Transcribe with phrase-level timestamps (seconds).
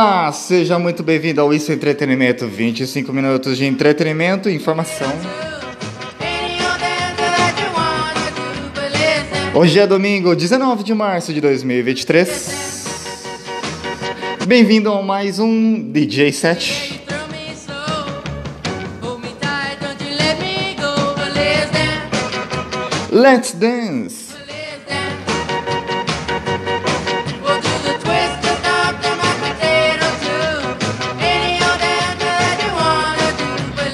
[0.00, 2.46] Olá, seja muito bem-vindo ao Isso Entretenimento.
[2.46, 5.10] 25 minutos de entretenimento e informação.
[9.52, 12.54] Hoje é domingo, 19 de março de 2023.
[14.46, 17.02] Bem-vindo a mais um DJ set.
[23.10, 24.17] Let's dance!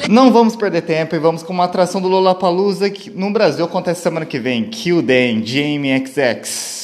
[0.08, 4.02] Não vamos perder tempo e vamos com uma atração do Lollapalooza que no Brasil acontece
[4.02, 4.64] semana que vem.
[4.64, 6.84] Kill Dan, Jamie XX.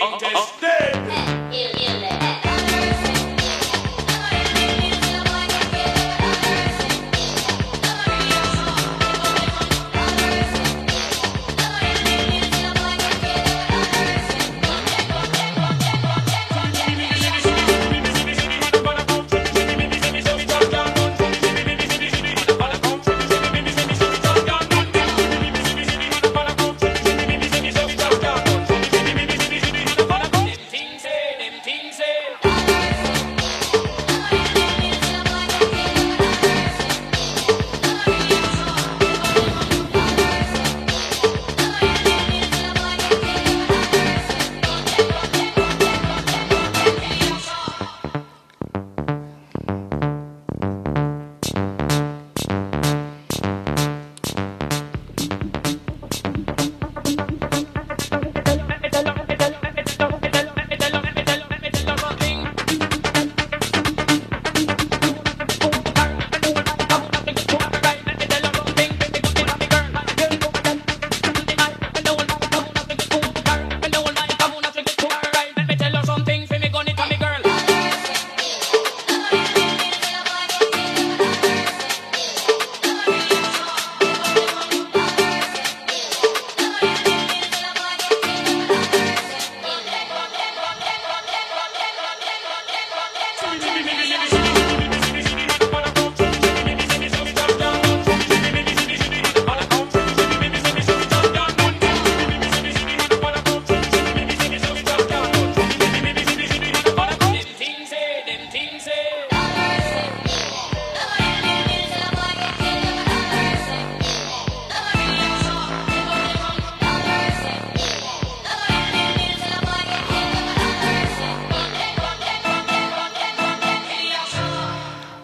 [0.00, 0.65] oh, oh, oh.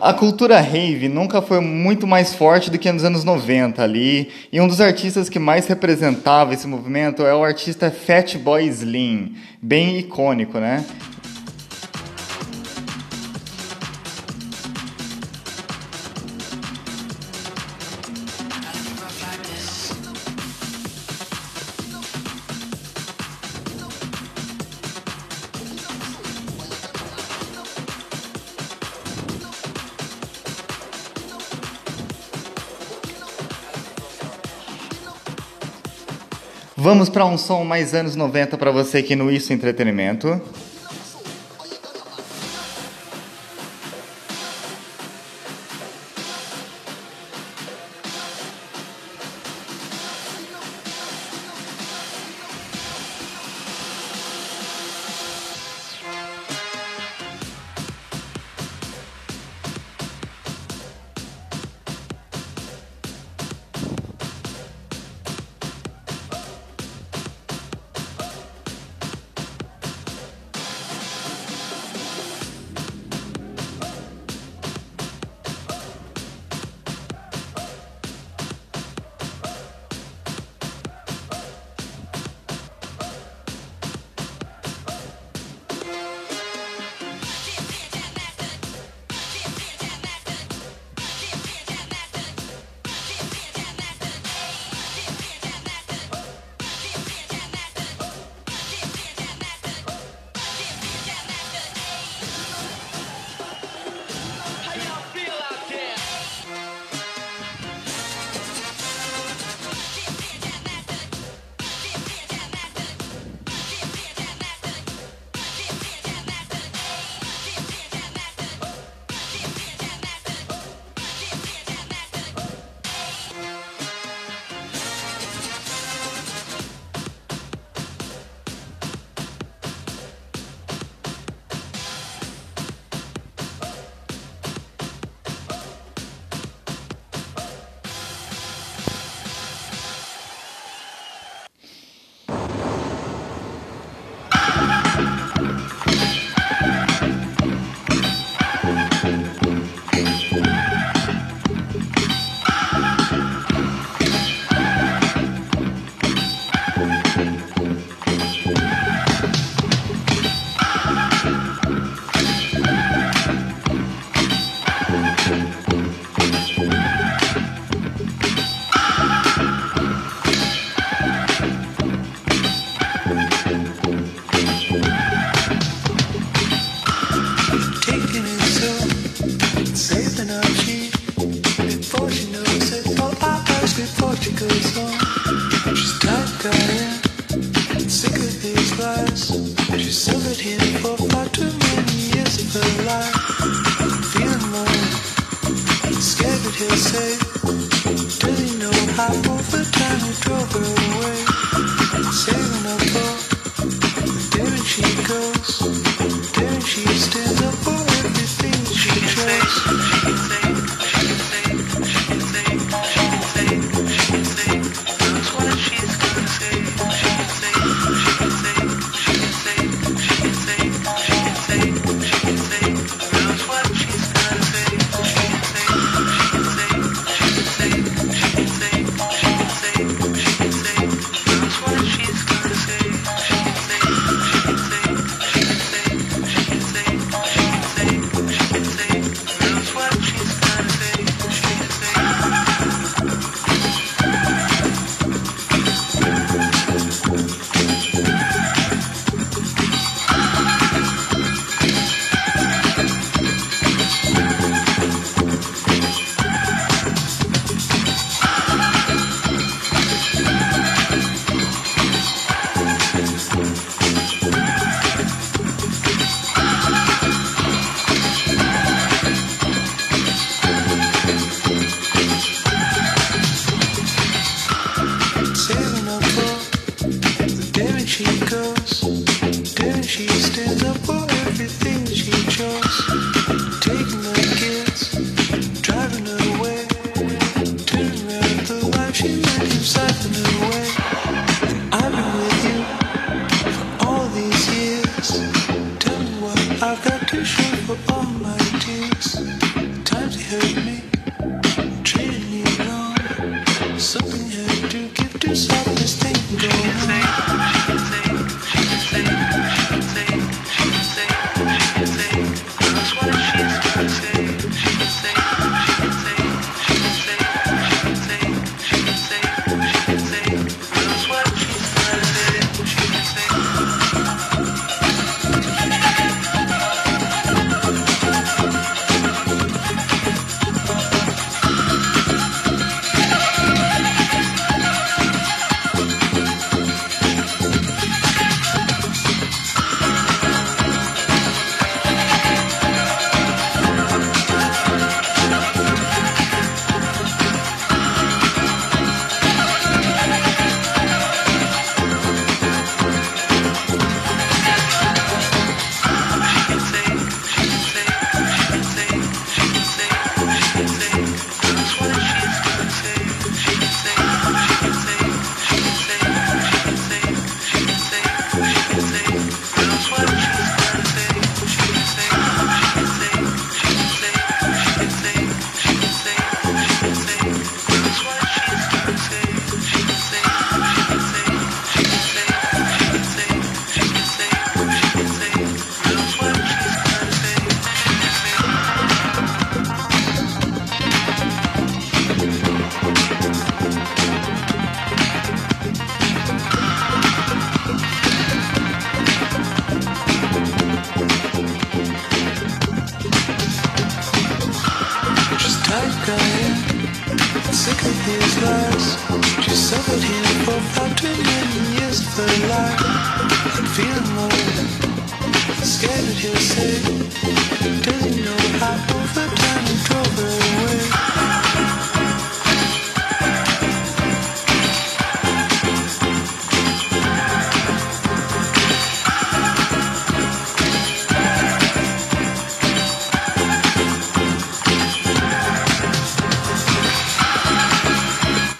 [0.04, 4.60] A cultura rave nunca foi muito mais forte do que nos anos 90 ali, e
[4.60, 10.58] um dos artistas que mais representava esse movimento é o artista Fatboy Slim, bem icônico,
[10.58, 10.84] né?
[36.82, 40.40] Vamos para um som mais anos 90 para você aqui no Isso Entretenimento.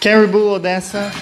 [0.03, 1.13] Caribou Odessa.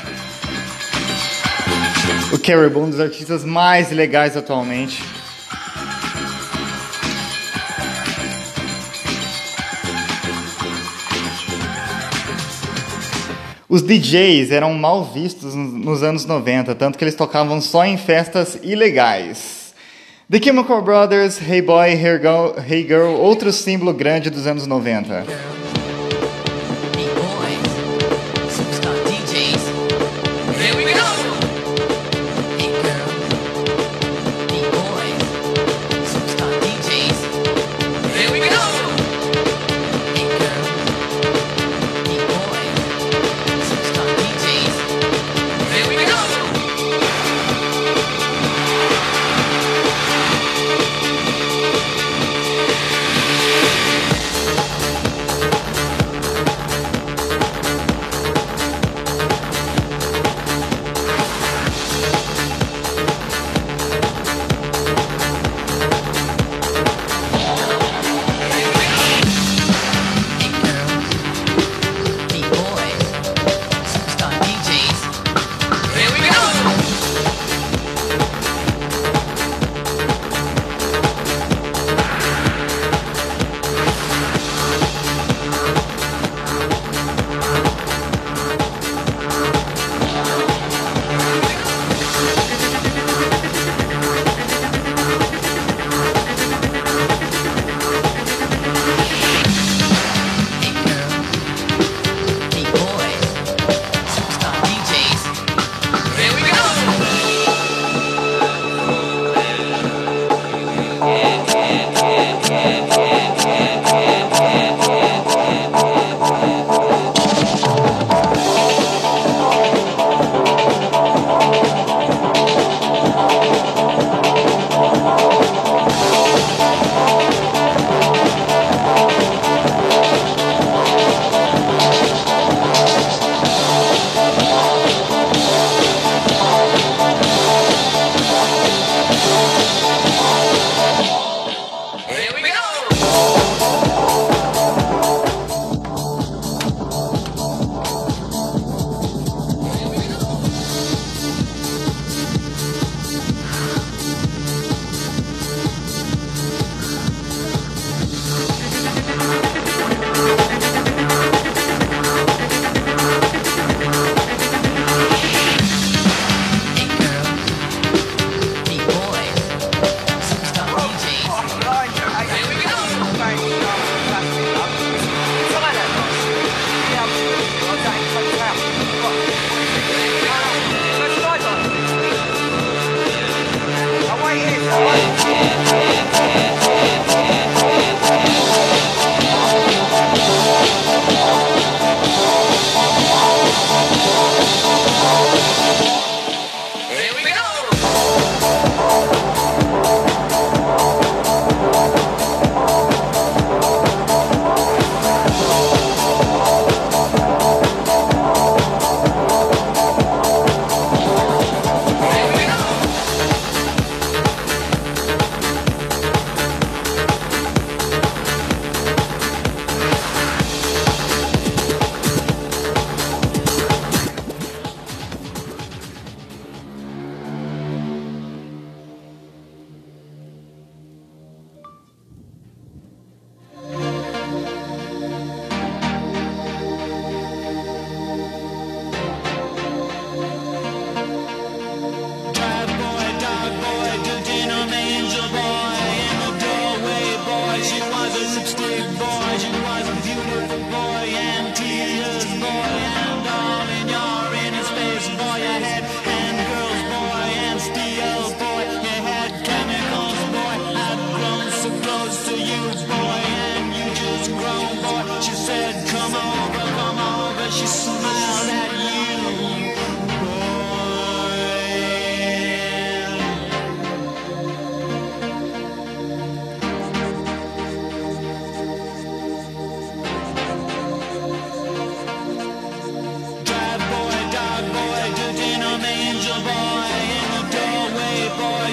[2.33, 5.03] O Caribou, um dos artistas mais legais atualmente.
[13.69, 18.59] Os DJs eram mal vistos nos anos 90, tanto que eles tocavam só em festas
[18.63, 19.75] ilegais.
[20.31, 25.60] The Chemical Brothers, Hey Boy, Hey Girl, hey Girl outro símbolo grande dos anos 90.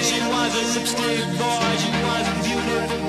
[0.00, 1.76] She you was a lipstick boy.
[1.82, 3.07] She was beautiful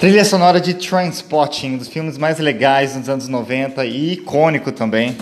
[0.00, 5.14] Trilha sonora de Trainspotting, um dos filmes mais legais dos anos 90 e icônico também.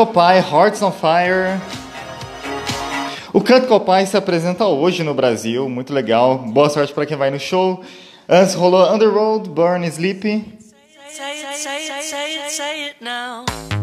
[0.00, 1.60] Copai, Hearts on Fire.
[3.34, 6.38] O Cut Copai se apresenta hoje no Brasil, muito legal.
[6.38, 7.84] Boa sorte para quem vai no show.
[8.26, 10.22] Antes rolou Underworld, Burn Sleep.
[10.22, 13.79] Say it, say it, say it,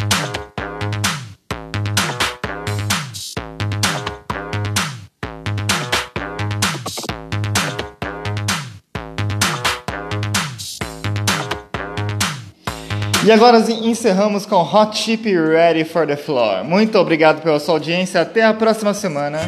[13.28, 16.64] E agora encerramos com Hot Chip Ready for the Floor.
[16.64, 18.22] Muito obrigado pela sua audiência.
[18.22, 19.40] Até a próxima semana.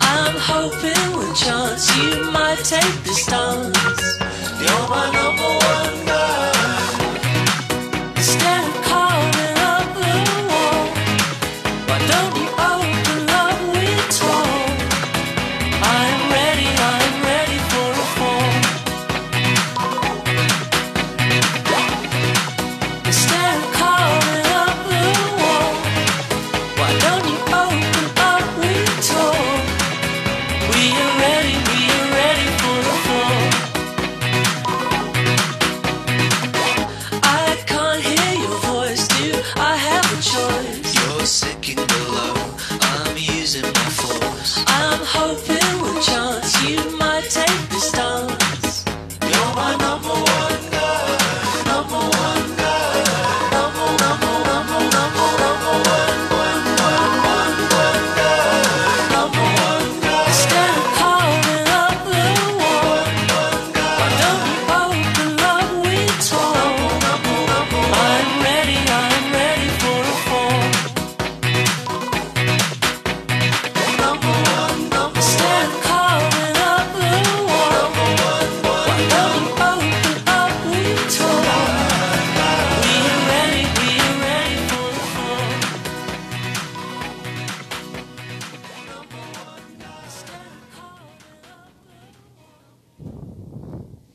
[0.00, 4.21] I'm hoping with chance you might take the dance.